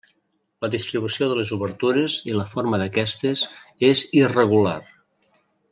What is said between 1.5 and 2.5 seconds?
obertures i la